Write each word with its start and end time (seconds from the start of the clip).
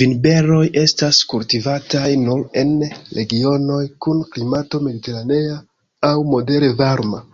Vinberoj 0.00 0.62
estas 0.80 1.20
kultivataj 1.32 2.06
nur 2.22 2.42
en 2.64 2.72
regionoj 3.20 3.78
kun 4.08 4.24
klimato 4.34 4.82
mediteranea 4.88 5.56
aŭ 6.12 6.14
modere 6.34 6.74
varma. 6.84 7.24